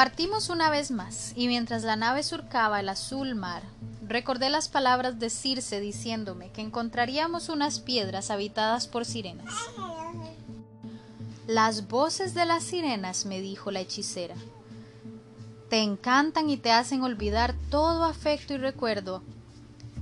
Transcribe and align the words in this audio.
Partimos 0.00 0.48
una 0.48 0.70
vez 0.70 0.90
más, 0.90 1.34
y 1.36 1.46
mientras 1.46 1.84
la 1.84 1.94
nave 1.94 2.22
surcaba 2.22 2.80
el 2.80 2.88
azul 2.88 3.34
mar, 3.34 3.62
recordé 4.00 4.48
las 4.48 4.70
palabras 4.70 5.18
de 5.18 5.28
Circe 5.28 5.78
diciéndome 5.78 6.50
que 6.52 6.62
encontraríamos 6.62 7.50
unas 7.50 7.80
piedras 7.80 8.30
habitadas 8.30 8.86
por 8.86 9.04
sirenas. 9.04 9.52
Las 11.46 11.86
voces 11.88 12.32
de 12.32 12.46
las 12.46 12.64
sirenas, 12.64 13.26
me 13.26 13.42
dijo 13.42 13.70
la 13.70 13.80
hechicera, 13.80 14.36
te 15.68 15.82
encantan 15.82 16.48
y 16.48 16.56
te 16.56 16.72
hacen 16.72 17.02
olvidar 17.02 17.54
todo 17.68 18.04
afecto 18.04 18.54
y 18.54 18.56
recuerdo. 18.56 19.22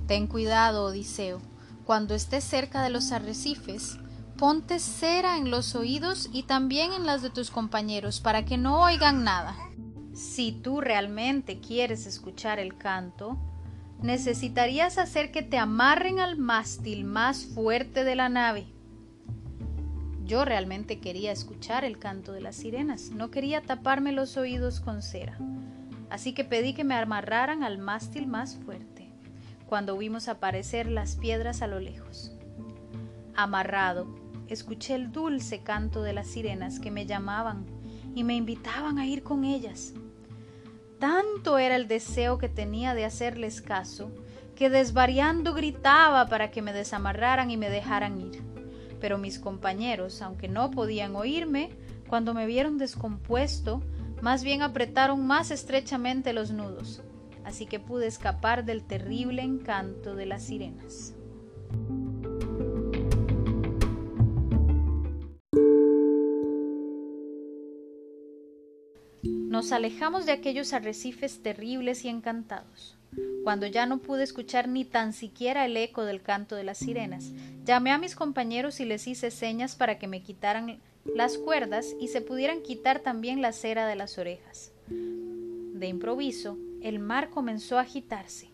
Ten 0.07 0.27
cuidado, 0.27 0.85
Odiseo, 0.85 1.41
cuando 1.83 2.15
estés 2.15 2.45
cerca 2.45 2.83
de 2.83 2.89
los 2.89 3.11
arrecifes, 3.11 3.97
ponte 4.37 4.79
cera 4.79 5.35
en 5.35 5.51
los 5.51 5.75
oídos 5.75 6.29
y 6.31 6.43
también 6.43 6.93
en 6.93 7.05
las 7.05 7.21
de 7.21 7.29
tus 7.29 7.51
compañeros 7.51 8.21
para 8.21 8.45
que 8.45 8.57
no 8.57 8.81
oigan 8.81 9.25
nada. 9.25 9.57
Si 10.19 10.51
tú 10.51 10.81
realmente 10.81 11.61
quieres 11.61 12.05
escuchar 12.05 12.59
el 12.59 12.75
canto, 12.75 13.37
necesitarías 14.01 14.97
hacer 14.97 15.31
que 15.31 15.43
te 15.43 15.57
amarren 15.57 16.19
al 16.19 16.37
mástil 16.37 17.05
más 17.05 17.45
fuerte 17.45 18.03
de 18.03 18.17
la 18.17 18.27
nave. 18.27 18.67
Yo 20.25 20.43
realmente 20.43 20.99
quería 20.99 21.31
escuchar 21.31 21.85
el 21.85 21.99
canto 21.99 22.33
de 22.33 22.41
las 22.41 22.57
sirenas, 22.57 23.11
no 23.11 23.31
quería 23.31 23.61
taparme 23.61 24.11
los 24.11 24.35
oídos 24.35 24.81
con 24.81 25.01
cera, 25.01 25.37
así 26.09 26.33
que 26.33 26.43
pedí 26.43 26.73
que 26.73 26.83
me 26.83 26.95
amarraran 26.95 27.63
al 27.63 27.77
mástil 27.77 28.27
más 28.27 28.57
fuerte, 28.57 29.09
cuando 29.67 29.97
vimos 29.97 30.27
aparecer 30.27 30.91
las 30.91 31.15
piedras 31.15 31.61
a 31.61 31.67
lo 31.67 31.79
lejos. 31.79 32.33
Amarrado, 33.37 34.05
escuché 34.49 34.95
el 34.95 35.13
dulce 35.13 35.63
canto 35.63 36.03
de 36.03 36.11
las 36.11 36.27
sirenas 36.27 36.81
que 36.81 36.91
me 36.91 37.05
llamaban 37.05 37.65
y 38.15 38.25
me 38.25 38.35
invitaban 38.35 38.99
a 38.99 39.07
ir 39.07 39.23
con 39.23 39.45
ellas. 39.45 39.93
Tanto 40.99 41.57
era 41.57 41.75
el 41.77 41.87
deseo 41.87 42.37
que 42.37 42.49
tenía 42.49 42.93
de 42.93 43.05
hacerles 43.05 43.61
caso, 43.61 44.11
que 44.55 44.69
desvariando 44.69 45.53
gritaba 45.53 46.27
para 46.27 46.51
que 46.51 46.61
me 46.61 46.73
desamarraran 46.73 47.49
y 47.49 47.57
me 47.57 47.69
dejaran 47.69 48.19
ir. 48.19 48.43
Pero 48.99 49.17
mis 49.17 49.39
compañeros, 49.39 50.21
aunque 50.21 50.49
no 50.49 50.71
podían 50.71 51.15
oírme, 51.15 51.69
cuando 52.09 52.33
me 52.33 52.45
vieron 52.45 52.77
descompuesto, 52.77 53.81
más 54.21 54.43
bien 54.43 54.61
apretaron 54.61 55.25
más 55.25 55.51
estrechamente 55.51 56.33
los 56.33 56.51
nudos, 56.51 57.01
así 57.45 57.65
que 57.65 57.79
pude 57.79 58.07
escapar 58.07 58.65
del 58.65 58.83
terrible 58.83 59.41
encanto 59.41 60.15
de 60.15 60.25
las 60.25 60.43
sirenas. 60.43 61.13
Nos 69.59 69.73
alejamos 69.73 70.25
de 70.25 70.31
aquellos 70.31 70.71
arrecifes 70.71 71.43
terribles 71.43 72.05
y 72.05 72.07
encantados. 72.07 72.95
Cuando 73.43 73.67
ya 73.67 73.85
no 73.85 73.97
pude 73.97 74.23
escuchar 74.23 74.69
ni 74.69 74.85
tan 74.85 75.11
siquiera 75.11 75.65
el 75.65 75.75
eco 75.75 76.05
del 76.05 76.21
canto 76.21 76.55
de 76.55 76.63
las 76.63 76.77
sirenas, 76.77 77.33
llamé 77.65 77.91
a 77.91 77.97
mis 77.97 78.15
compañeros 78.15 78.79
y 78.79 78.85
les 78.85 79.05
hice 79.05 79.31
señas 79.31 79.75
para 79.75 79.99
que 79.99 80.07
me 80.07 80.23
quitaran 80.23 80.79
las 81.03 81.37
cuerdas 81.37 81.93
y 81.99 82.07
se 82.07 82.21
pudieran 82.21 82.61
quitar 82.61 82.99
también 83.01 83.41
la 83.41 83.51
cera 83.51 83.85
de 83.85 83.97
las 83.97 84.17
orejas. 84.17 84.71
De 84.87 85.87
improviso, 85.87 86.57
el 86.81 86.99
mar 86.99 87.29
comenzó 87.29 87.77
a 87.77 87.81
agitarse 87.81 88.47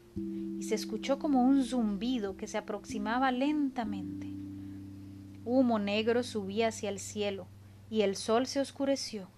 y 0.57 0.63
se 0.63 0.73
escuchó 0.73 1.19
como 1.19 1.43
un 1.43 1.63
zumbido 1.63 2.35
que 2.35 2.47
se 2.47 2.57
aproximaba 2.57 3.31
lentamente. 3.31 4.33
Humo 5.45 5.77
negro 5.77 6.23
subía 6.23 6.69
hacia 6.69 6.89
el 6.89 6.97
cielo 6.97 7.45
y 7.91 8.01
el 8.01 8.15
sol 8.15 8.47
se 8.47 8.59
oscureció. 8.59 9.34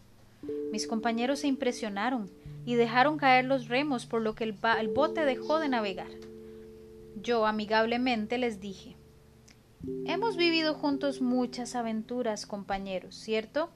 Mis 0.72 0.88
compañeros 0.88 1.40
se 1.40 1.48
impresionaron 1.48 2.30
y 2.66 2.76
dejaron 2.76 3.18
caer 3.18 3.46
los 3.46 3.68
remos, 3.68 4.06
por 4.06 4.22
lo 4.22 4.36
que 4.36 4.44
el, 4.44 4.54
bote 4.94 5.26
dejó 5.26 5.60
de 5.60 5.70
navegar. 5.70 6.10
Yo 7.22 7.46
amigablemente 7.46 8.38
les 8.38 8.60
dije 8.60 8.96
Hemos 10.06 10.36
vivido 10.36 10.74
juntos 10.74 11.22
muchas 11.22 11.76
aventuras, 11.76 12.46
compañeros, 12.46 13.16
¿cierto? 13.16 13.70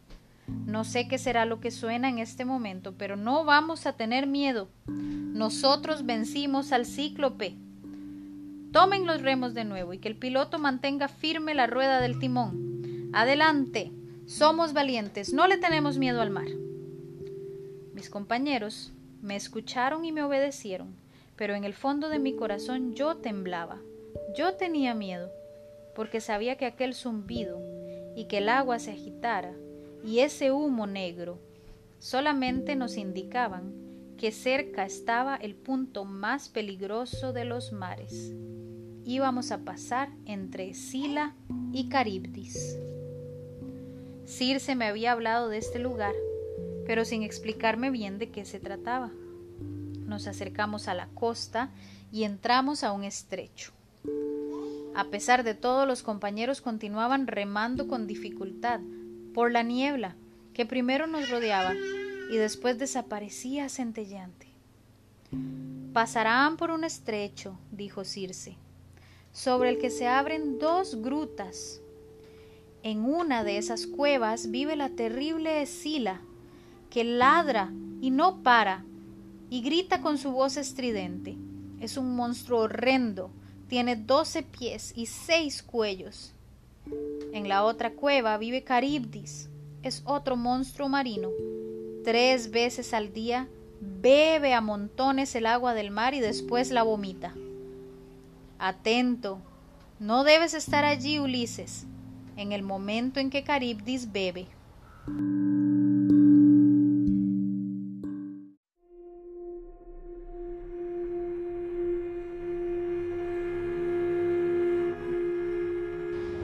No 0.48 0.84
sé 0.84 1.08
qué 1.08 1.18
será 1.18 1.46
lo 1.46 1.60
que 1.60 1.72
suena 1.72 2.10
en 2.10 2.20
este 2.20 2.44
momento, 2.44 2.94
pero 2.98 3.16
no 3.16 3.46
vamos 3.46 3.86
a 3.86 3.94
tener 3.94 4.28
miedo. 4.28 4.68
Nosotros 4.88 6.06
vencimos 6.06 6.72
al 6.72 6.86
cíclope. 6.86 7.56
Tomen 8.72 9.06
los 9.06 9.22
remos 9.22 9.54
de 9.54 9.64
nuevo 9.64 9.94
y 9.94 10.00
que 10.00 10.10
el 10.10 10.18
piloto 10.18 10.60
mantenga 10.60 11.08
firme 11.08 11.54
la 11.54 11.68
rueda 11.68 12.02
del 12.02 12.20
timón. 12.20 13.10
Adelante. 13.14 13.92
Somos 14.32 14.72
valientes, 14.72 15.34
no 15.34 15.46
le 15.46 15.58
tenemos 15.58 15.98
miedo 15.98 16.22
al 16.22 16.30
mar. 16.30 16.48
Mis 17.94 18.10
compañeros 18.10 18.94
me 19.22 19.36
escucharon 19.36 20.06
y 20.06 20.14
me 20.14 20.24
obedecieron, 20.24 20.96
pero 21.36 21.54
en 21.54 21.66
el 21.66 21.74
fondo 21.74 22.08
de 22.08 22.18
mi 22.18 22.34
corazón 22.38 22.94
yo 22.94 23.18
temblaba. 23.18 23.82
Yo 24.34 24.54
tenía 24.54 24.96
miedo, 24.96 25.30
porque 25.96 26.22
sabía 26.22 26.56
que 26.56 26.66
aquel 26.66 26.96
zumbido 26.96 27.62
y 28.16 28.30
que 28.30 28.38
el 28.38 28.48
agua 28.48 28.80
se 28.80 28.92
agitara 28.92 29.54
y 30.02 30.20
ese 30.20 30.54
humo 30.54 30.88
negro 30.88 31.38
solamente 32.00 32.78
nos 32.78 32.96
indicaban 32.96 33.74
que 34.18 34.32
cerca 34.32 34.86
estaba 34.86 35.36
el 35.36 35.56
punto 35.56 36.06
más 36.06 36.48
peligroso 36.48 37.34
de 37.34 37.44
los 37.44 37.74
mares. 37.74 38.34
Íbamos 39.04 39.52
a 39.52 39.66
pasar 39.66 40.08
entre 40.26 40.74
Sila 40.74 41.36
y 41.74 41.90
Caribdis. 41.90 42.78
Circe 44.32 44.76
me 44.76 44.86
había 44.86 45.12
hablado 45.12 45.50
de 45.50 45.58
este 45.58 45.78
lugar, 45.78 46.16
pero 46.86 47.04
sin 47.04 47.22
explicarme 47.22 47.92
bien 47.92 48.18
de 48.18 48.30
qué 48.30 48.46
se 48.46 48.62
trataba. 48.62 49.12
Nos 50.06 50.26
acercamos 50.26 50.88
a 50.88 50.94
la 50.94 51.08
costa 51.08 51.70
y 52.14 52.24
entramos 52.24 52.86
a 52.86 52.94
un 52.94 53.04
estrecho. 53.04 53.74
A 54.96 55.04
pesar 55.12 55.44
de 55.44 55.54
todo, 55.54 55.86
los 55.86 56.02
compañeros 56.02 56.62
continuaban 56.62 57.28
remando 57.28 57.90
con 57.90 58.08
dificultad 58.08 58.80
por 59.34 59.52
la 59.52 59.64
niebla 59.64 60.16
que 60.54 60.66
primero 60.66 61.08
nos 61.08 61.30
rodeaba 61.30 61.74
y 62.32 62.38
después 62.38 62.80
desaparecía 62.80 63.68
centelleante. 63.68 64.48
Pasarán 65.92 66.56
por 66.56 66.72
un 66.72 66.86
estrecho, 66.86 67.60
dijo 67.74 68.06
Circe, 68.06 68.56
sobre 69.34 69.72
el 69.72 69.78
que 69.78 69.90
se 69.90 70.08
abren 70.08 70.58
dos 70.58 71.02
grutas 71.02 71.82
en 72.84 73.06
una 73.06 73.44
de 73.44 73.58
esas 73.58 73.86
cuevas 73.86 74.50
vive 74.50 74.76
la 74.76 74.90
terrible 74.90 75.62
Escila, 75.62 76.22
que 76.90 77.04
ladra 77.04 77.72
y 78.02 78.10
no 78.10 78.42
para, 78.42 78.84
y 79.50 79.62
grita 79.62 80.02
con 80.02 80.18
su 80.18 80.32
voz 80.32 80.58
estridente. 80.58 81.38
Es 81.80 81.98
un 81.98 82.16
monstruo 82.16 82.62
horrendo, 82.62 83.30
tiene 83.68 83.96
doce 83.96 84.44
pies 84.44 84.94
y 84.96 85.06
seis 85.06 85.62
cuellos. 85.62 86.34
En 87.34 87.48
la 87.48 87.64
otra 87.64 87.92
cueva 87.92 88.38
vive 88.38 88.64
Caribdis, 88.64 89.50
es 89.84 90.02
otro 90.06 90.36
monstruo 90.36 90.90
marino. 90.90 91.30
Tres 92.04 92.50
veces 92.50 92.94
al 92.94 93.14
día 93.14 93.48
bebe 93.80 94.54
a 94.54 94.62
montones 94.62 95.36
el 95.36 95.46
agua 95.46 95.74
del 95.74 95.92
mar 95.92 96.14
y 96.14 96.20
después 96.20 96.72
la 96.72 96.84
vomita. 96.84 97.36
Atento, 98.58 99.40
no 100.00 100.24
debes 100.24 100.54
estar 100.54 100.84
allí, 100.84 101.20
Ulises 101.20 101.86
en 102.36 102.52
el 102.52 102.64
momento 102.64 103.20
en 103.20 103.30
que 103.30 103.44
Caribdis 103.44 104.12
bebe. 104.12 104.48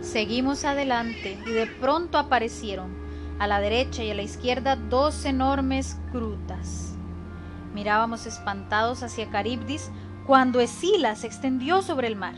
Seguimos 0.02 0.66
adelante 0.66 1.38
y 1.46 1.52
de 1.52 1.68
pronto 1.68 2.18
aparecieron 2.18 2.96
a 3.40 3.48
la 3.48 3.60
derecha 3.60 4.04
y 4.04 4.10
a 4.10 4.16
la 4.16 4.24
izquierda 4.24 4.76
dos 4.76 5.26
enormes 5.26 5.98
grutas. 6.12 6.96
Mirábamos 7.74 8.26
espantados 8.26 9.04
hacia 9.04 9.30
Caribdis 9.30 9.92
cuando 10.26 10.60
Escila 10.60 11.16
se 11.16 11.28
extendió 11.28 11.82
sobre 11.82 12.08
el 12.08 12.16
mar 12.16 12.36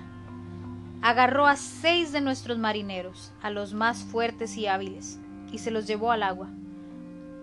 agarró 1.01 1.47
a 1.47 1.55
seis 1.55 2.11
de 2.11 2.21
nuestros 2.21 2.57
marineros, 2.57 3.31
a 3.41 3.49
los 3.49 3.73
más 3.73 4.03
fuertes 4.03 4.57
y 4.57 4.67
hábiles, 4.67 5.19
y 5.51 5.59
se 5.59 5.71
los 5.71 5.87
llevó 5.87 6.11
al 6.11 6.23
agua. 6.23 6.49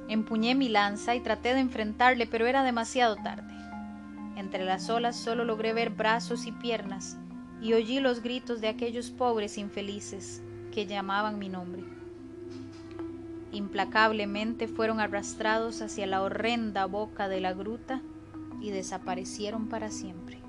Empuñé 0.08 0.54
mi 0.54 0.68
lanza 0.68 1.14
y 1.14 1.20
traté 1.20 1.54
de 1.54 1.60
enfrentarle, 1.60 2.26
pero 2.26 2.46
era 2.46 2.62
demasiado 2.62 3.16
tarde. 3.16 3.52
Entre 4.36 4.64
las 4.64 4.90
olas 4.90 5.16
solo 5.16 5.44
logré 5.44 5.72
ver 5.72 5.90
brazos 5.90 6.46
y 6.46 6.52
piernas, 6.52 7.16
y 7.62 7.72
oí 7.72 7.98
los 8.00 8.22
gritos 8.22 8.60
de 8.60 8.68
aquellos 8.68 9.10
pobres 9.10 9.56
infelices 9.56 10.42
que 10.72 10.86
llamaban 10.86 11.38
mi 11.38 11.48
nombre. 11.48 11.82
Implacablemente 13.52 14.68
fueron 14.68 15.00
arrastrados 15.00 15.80
hacia 15.80 16.06
la 16.06 16.20
horrenda 16.20 16.84
boca 16.84 17.28
de 17.28 17.40
la 17.40 17.54
gruta 17.54 18.02
y 18.60 18.70
desaparecieron 18.70 19.68
para 19.68 19.90
siempre. 19.90 20.45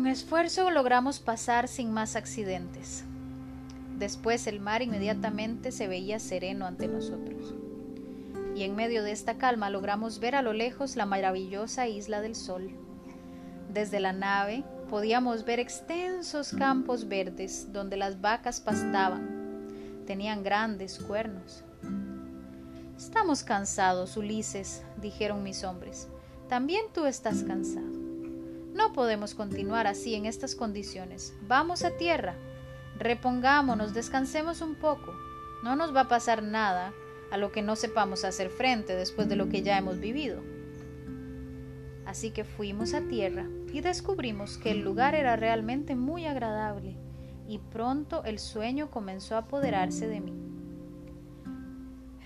Con 0.00 0.06
esfuerzo 0.06 0.70
logramos 0.70 1.20
pasar 1.20 1.68
sin 1.68 1.92
más 1.92 2.16
accidentes. 2.16 3.04
Después 3.98 4.46
el 4.46 4.58
mar 4.58 4.80
inmediatamente 4.80 5.72
se 5.72 5.88
veía 5.88 6.18
sereno 6.18 6.64
ante 6.64 6.88
nosotros. 6.88 7.54
Y 8.56 8.62
en 8.62 8.76
medio 8.76 9.02
de 9.02 9.12
esta 9.12 9.36
calma 9.36 9.68
logramos 9.68 10.18
ver 10.18 10.36
a 10.36 10.40
lo 10.40 10.54
lejos 10.54 10.96
la 10.96 11.04
maravillosa 11.04 11.86
isla 11.86 12.22
del 12.22 12.34
sol. 12.34 12.70
Desde 13.74 14.00
la 14.00 14.14
nave 14.14 14.64
podíamos 14.88 15.44
ver 15.44 15.60
extensos 15.60 16.54
campos 16.54 17.06
verdes 17.06 17.70
donde 17.70 17.98
las 17.98 18.22
vacas 18.22 18.62
pastaban. 18.62 19.68
Tenían 20.06 20.42
grandes 20.42 20.98
cuernos. 20.98 21.62
Estamos 22.96 23.42
cansados, 23.44 24.16
Ulises, 24.16 24.82
dijeron 25.02 25.42
mis 25.42 25.62
hombres. 25.62 26.08
También 26.48 26.86
tú 26.94 27.04
estás 27.04 27.42
cansado. 27.42 27.89
No 28.80 28.94
podemos 28.94 29.34
continuar 29.34 29.86
así 29.86 30.14
en 30.14 30.24
estas 30.24 30.54
condiciones. 30.54 31.34
Vamos 31.46 31.84
a 31.84 31.98
tierra. 31.98 32.36
Repongámonos, 32.98 33.92
descansemos 33.92 34.62
un 34.62 34.74
poco. 34.74 35.12
No 35.62 35.76
nos 35.76 35.94
va 35.94 36.00
a 36.00 36.08
pasar 36.08 36.42
nada 36.42 36.94
a 37.30 37.36
lo 37.36 37.52
que 37.52 37.60
no 37.60 37.76
sepamos 37.76 38.24
hacer 38.24 38.48
frente 38.48 38.96
después 38.96 39.28
de 39.28 39.36
lo 39.36 39.50
que 39.50 39.60
ya 39.60 39.76
hemos 39.76 40.00
vivido. 40.00 40.42
Así 42.06 42.30
que 42.30 42.44
fuimos 42.44 42.94
a 42.94 43.02
tierra 43.02 43.46
y 43.70 43.82
descubrimos 43.82 44.56
que 44.56 44.70
el 44.70 44.80
lugar 44.80 45.14
era 45.14 45.36
realmente 45.36 45.94
muy 45.94 46.24
agradable 46.24 46.96
y 47.46 47.58
pronto 47.58 48.24
el 48.24 48.38
sueño 48.38 48.90
comenzó 48.90 49.34
a 49.34 49.40
apoderarse 49.40 50.08
de 50.08 50.20
mí. 50.20 50.32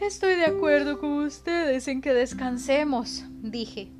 Estoy 0.00 0.36
de 0.36 0.46
acuerdo 0.46 1.00
con 1.00 1.14
ustedes 1.24 1.88
en 1.88 2.00
que 2.00 2.14
descansemos, 2.14 3.24
dije. 3.42 3.90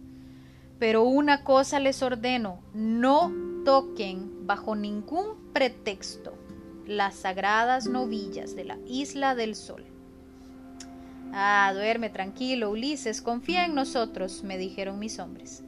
Pero 0.85 1.03
una 1.03 1.45
cosa 1.45 1.81
les 1.81 2.03
ordeno, 2.03 2.61
no 2.75 3.33
toquen 3.65 4.47
bajo 4.47 4.77
ningún 4.77 5.51
pretexto 5.55 6.37
las 6.87 7.15
sagradas 7.15 7.87
novillas 7.87 8.55
de 8.55 8.65
la 8.65 8.77
isla 8.87 9.35
del 9.35 9.55
sol. 9.55 9.87
Ah, 11.33 11.73
duerme 11.73 12.11
tranquilo, 12.11 12.69
Ulises, 12.69 13.23
confía 13.23 13.65
en 13.65 13.75
nosotros, 13.75 14.43
me 14.45 14.59
dijeron 14.59 14.99
mis 14.99 15.19
hombres. 15.19 15.65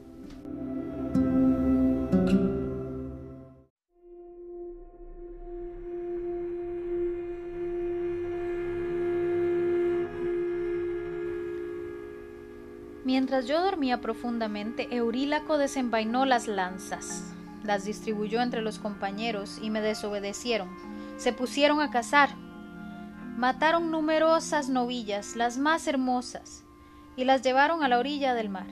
Mientras 13.26 13.48
yo 13.48 13.60
dormía 13.60 14.00
profundamente, 14.00 14.86
Eurílaco 14.94 15.58
desenvainó 15.58 16.24
las 16.24 16.46
lanzas, 16.46 17.24
las 17.64 17.84
distribuyó 17.84 18.40
entre 18.40 18.62
los 18.62 18.78
compañeros 18.78 19.58
y 19.60 19.68
me 19.68 19.80
desobedecieron. 19.80 20.68
Se 21.16 21.32
pusieron 21.32 21.80
a 21.80 21.90
cazar. 21.90 22.28
Mataron 23.36 23.90
numerosas 23.90 24.68
novillas, 24.68 25.34
las 25.34 25.58
más 25.58 25.88
hermosas, 25.88 26.62
y 27.16 27.24
las 27.24 27.42
llevaron 27.42 27.82
a 27.82 27.88
la 27.88 27.98
orilla 27.98 28.32
del 28.32 28.48
mar. 28.48 28.68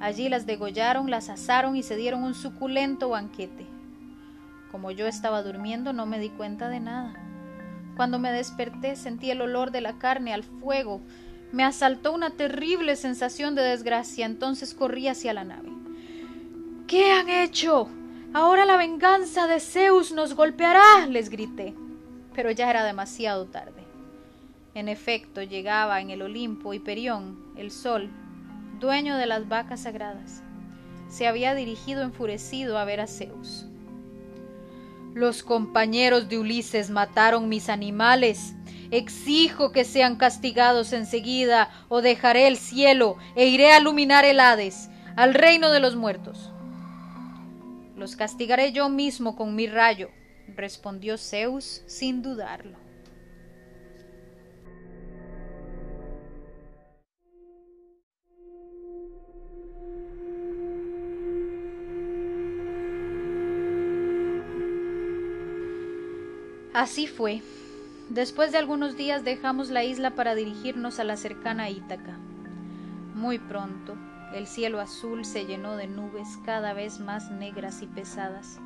Allí 0.00 0.30
las 0.30 0.46
degollaron, 0.46 1.10
las 1.10 1.28
asaron 1.28 1.76
y 1.76 1.82
se 1.82 1.96
dieron 1.96 2.22
un 2.22 2.34
suculento 2.34 3.10
banquete. 3.10 3.66
Como 4.72 4.90
yo 4.90 5.06
estaba 5.06 5.42
durmiendo 5.42 5.92
no 5.92 6.06
me 6.06 6.18
di 6.18 6.30
cuenta 6.30 6.70
de 6.70 6.80
nada. 6.80 7.12
Cuando 7.94 8.18
me 8.18 8.32
desperté 8.32 8.96
sentí 8.96 9.30
el 9.30 9.42
olor 9.42 9.70
de 9.70 9.82
la 9.82 9.98
carne 9.98 10.32
al 10.32 10.44
fuego 10.44 11.02
me 11.56 11.64
asaltó 11.64 12.12
una 12.12 12.28
terrible 12.28 12.96
sensación 12.96 13.54
de 13.54 13.62
desgracia, 13.62 14.26
entonces 14.26 14.74
corrí 14.74 15.08
hacia 15.08 15.32
la 15.32 15.42
nave. 15.42 15.70
¿Qué 16.86 17.10
han 17.10 17.30
hecho? 17.30 17.88
Ahora 18.34 18.66
la 18.66 18.76
venganza 18.76 19.46
de 19.46 19.58
Zeus 19.58 20.12
nos 20.12 20.34
golpeará, 20.34 21.06
les 21.06 21.30
grité. 21.30 21.72
Pero 22.34 22.50
ya 22.50 22.68
era 22.68 22.84
demasiado 22.84 23.46
tarde. 23.46 23.86
En 24.74 24.90
efecto, 24.90 25.42
llegaba 25.42 26.02
en 26.02 26.10
el 26.10 26.20
Olimpo 26.20 26.74
Hiperión, 26.74 27.38
el 27.56 27.70
sol, 27.70 28.10
dueño 28.78 29.16
de 29.16 29.24
las 29.24 29.48
vacas 29.48 29.84
sagradas. 29.84 30.42
Se 31.08 31.26
había 31.26 31.54
dirigido 31.54 32.02
enfurecido 32.02 32.76
a 32.76 32.84
ver 32.84 33.00
a 33.00 33.06
Zeus. 33.06 33.64
Los 35.14 35.42
compañeros 35.42 36.28
de 36.28 36.38
Ulises 36.38 36.90
mataron 36.90 37.48
mis 37.48 37.70
animales, 37.70 38.52
Exijo 38.90 39.72
que 39.72 39.84
sean 39.84 40.16
castigados 40.16 40.92
enseguida, 40.92 41.70
o 41.88 42.02
dejaré 42.02 42.46
el 42.46 42.56
cielo 42.56 43.16
e 43.34 43.46
iré 43.46 43.72
a 43.72 43.80
iluminar 43.80 44.24
el 44.24 44.40
Hades, 44.40 44.88
al 45.16 45.34
reino 45.34 45.70
de 45.70 45.80
los 45.80 45.96
muertos. 45.96 46.52
Los 47.96 48.14
castigaré 48.14 48.72
yo 48.72 48.88
mismo 48.88 49.36
con 49.36 49.54
mi 49.54 49.66
rayo, 49.66 50.10
respondió 50.54 51.16
Zeus 51.16 51.82
sin 51.86 52.22
dudarlo. 52.22 52.86
Así 66.76 67.06
fue. 67.06 67.40
Después 68.08 68.52
de 68.52 68.58
algunos 68.58 68.96
días 68.96 69.24
dejamos 69.24 69.68
la 69.70 69.82
isla 69.82 70.14
para 70.14 70.36
dirigirnos 70.36 71.00
a 71.00 71.04
la 71.04 71.16
cercana 71.16 71.70
Ítaca. 71.70 72.16
Muy 73.14 73.40
pronto, 73.40 73.96
el 74.32 74.46
cielo 74.46 74.80
azul 74.80 75.24
se 75.24 75.44
llenó 75.44 75.76
de 75.76 75.88
nubes 75.88 76.28
cada 76.44 76.72
vez 76.72 77.00
más 77.00 77.32
negras 77.32 77.82
y 77.82 77.86
pesadas, 77.86 78.60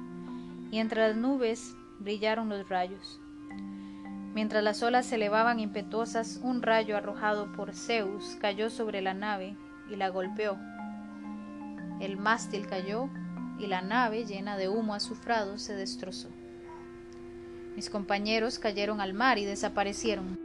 y 0.71 0.79
entre 0.79 1.09
las 1.09 1.17
nubes 1.17 1.75
brillaron 1.99 2.51
los 2.51 2.69
rayos. 2.69 3.19
Mientras 4.35 4.63
las 4.63 4.83
olas 4.83 5.07
se 5.07 5.15
elevaban 5.15 5.59
impetuosas, 5.59 6.39
un 6.43 6.61
rayo 6.61 6.97
arrojado 6.97 7.51
por 7.53 7.75
Zeus 7.75 8.37
cayó 8.41 8.69
sobre 8.69 9.01
la 9.01 9.15
nave 9.15 9.57
y 9.91 9.97
la 9.97 10.11
golpeó. 10.11 10.59
El 11.99 12.19
mástil 12.19 12.67
cayó 12.67 13.09
y 13.59 13.67
la 13.69 13.81
nave, 13.81 14.27
llena 14.27 14.59
de 14.59 14.69
humo 14.69 14.95
azufrado, 14.95 15.57
se 15.59 15.75
destrozó. 15.75 16.29
Mis 17.81 17.89
compañeros 17.89 18.59
cayeron 18.59 19.01
al 19.01 19.15
mar 19.15 19.39
y 19.39 19.47
desaparecieron. 19.47 20.39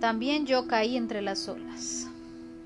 También 0.00 0.44
yo 0.44 0.66
caí 0.66 0.96
entre 0.96 1.22
las 1.22 1.46
olas. 1.46 2.08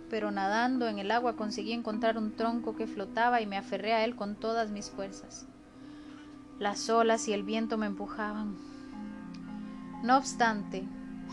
Pero 0.09 0.31
nadando 0.31 0.89
en 0.89 0.99
el 0.99 1.11
agua 1.11 1.37
conseguí 1.37 1.75
encontrar 1.75 2.17
un 2.17 2.35
tronco 2.35 2.75
que 2.75 2.87
flotaba 2.87 3.43
y 3.43 3.47
me 3.47 3.59
aferré 3.59 3.93
a 3.93 4.03
él 4.03 4.17
con 4.17 4.35
todas 4.35 4.71
mis 4.71 4.89
fuerzas. 4.89 5.45
Las 6.59 6.89
olas 6.89 7.29
y 7.29 7.35
el 7.35 7.43
viento 7.43 7.77
me 7.77 7.85
empujaban. 7.85 8.57
No 10.03 10.17
obstante, 10.17 10.85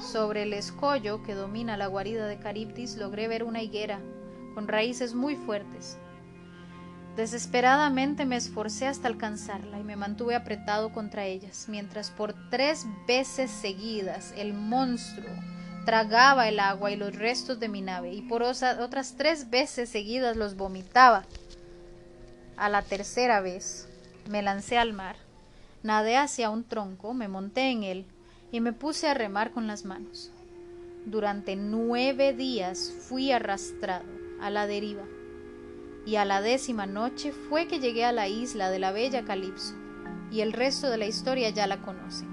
sobre 0.02 0.44
el 0.44 0.52
escollo 0.52 1.24
que 1.24 1.34
domina 1.34 1.78
la 1.78 1.88
guarida 1.88 2.28
de 2.28 2.40
Caribdis 2.40 2.98
logré 2.98 3.30
ver 3.30 3.46
una 3.46 3.64
higuera 3.64 4.02
con 4.54 4.68
raíces 4.68 5.16
muy 5.16 5.38
fuertes 5.38 5.98
Desesperadamente 7.18 8.26
me 8.26 8.36
esforcé 8.36 8.86
hasta 8.86 9.08
alcanzarla 9.08 9.80
y 9.80 9.84
me 9.84 9.96
mantuve 9.96 10.36
apretado 10.36 10.94
contra 10.94 11.26
ellas, 11.26 11.66
mientras 11.68 12.12
por 12.12 12.36
tres 12.52 12.86
veces 13.08 13.50
seguidas 13.50 14.36
el 14.38 14.54
monstruo 14.54 15.32
tragaba 15.84 16.48
el 16.48 16.60
agua 16.60 16.92
y 16.92 16.96
los 16.96 17.16
restos 17.16 17.60
de 17.60 17.70
mi 17.70 17.82
nave 17.82 18.14
y 18.14 18.22
por 18.22 18.44
otras 18.44 19.16
tres 19.18 19.50
veces 19.50 19.90
seguidas 19.90 20.38
los 20.38 20.56
vomitaba. 20.56 21.26
A 22.56 22.70
la 22.70 22.84
tercera 22.84 23.42
vez 23.42 23.90
me 24.30 24.44
lancé 24.44 24.78
al 24.78 24.94
mar, 24.94 25.16
nadé 25.82 26.18
hacia 26.18 26.52
un 26.52 26.66
tronco, 26.66 27.16
me 27.16 27.28
monté 27.28 27.72
en 27.72 27.82
él 27.82 28.06
y 28.52 28.62
me 28.62 28.74
puse 28.74 29.08
a 29.08 29.16
remar 29.16 29.50
con 29.50 29.66
las 29.66 29.86
manos. 29.86 30.30
Durante 31.08 31.56
nueve 31.56 32.34
días 32.34 32.94
fui 33.10 33.32
arrastrado 33.32 34.06
a 34.40 34.52
la 34.52 34.68
deriva 34.68 35.04
y 36.08 36.16
a 36.16 36.24
la 36.24 36.42
décima 36.42 36.86
noche 36.86 37.34
fue 37.34 37.68
que 37.68 37.82
llegué 37.82 38.06
a 38.06 38.14
la 38.14 38.30
isla 38.30 38.72
de 38.72 38.80
la 38.80 38.94
bella 38.94 39.26
Calipso, 39.26 39.76
y 40.32 40.40
el 40.40 40.54
resto 40.54 40.90
de 40.90 40.98
la 40.98 41.06
historia 41.06 41.50
ya 41.50 41.68
la 41.68 41.82
conocen. 41.82 42.30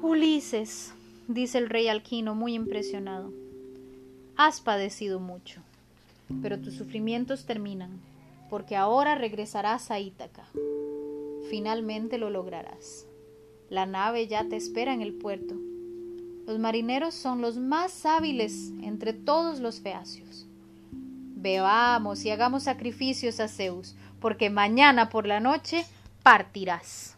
Ulises, 0.00 0.94
dice 1.26 1.58
el 1.58 1.68
rey 1.68 1.88
Alquino 1.88 2.36
muy 2.36 2.54
impresionado, 2.54 3.32
has 4.36 4.60
padecido 4.60 5.18
mucho, 5.18 5.60
pero 6.40 6.60
tus 6.60 6.74
sufrimientos 6.74 7.46
terminan, 7.46 7.98
porque 8.48 8.76
ahora 8.76 9.16
regresarás 9.16 9.90
a 9.90 9.98
Ítaca. 9.98 10.46
Finalmente 11.50 12.16
lo 12.16 12.30
lograrás. 12.30 13.08
La 13.70 13.86
nave 13.86 14.26
ya 14.26 14.48
te 14.48 14.56
espera 14.56 14.92
en 14.92 15.02
el 15.02 15.14
puerto. 15.14 15.54
Los 16.46 16.58
marineros 16.58 17.14
son 17.14 17.40
los 17.40 17.56
más 17.56 18.04
hábiles 18.04 18.72
entre 18.82 19.12
todos 19.12 19.60
los 19.60 19.80
feacios. 19.80 20.46
Bebamos 20.92 22.24
y 22.24 22.30
hagamos 22.30 22.64
sacrificios 22.64 23.40
a 23.40 23.48
Zeus, 23.48 23.96
porque 24.20 24.50
mañana 24.50 25.08
por 25.08 25.26
la 25.26 25.40
noche 25.40 25.84
partirás. 26.22 27.13